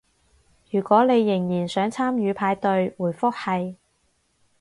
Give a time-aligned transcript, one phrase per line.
[0.71, 3.75] 如果你仍然想參與派對，回覆係